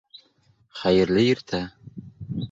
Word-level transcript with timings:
Хәйерле 0.83 1.25
иртә! 1.33 1.59